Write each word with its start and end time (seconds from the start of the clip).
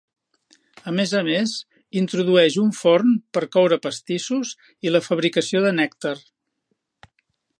A 0.91 0.93
més 0.99 1.11
a 1.19 1.19
més, 1.27 1.51
introdueix 2.01 2.55
un 2.63 2.71
forn 2.79 3.13
per 3.37 3.45
coure 3.57 3.79
pastissos 3.85 4.55
i 4.89 4.93
la 4.95 5.05
fabricació 5.11 5.65
de 5.67 5.77
nèctar. 5.83 6.17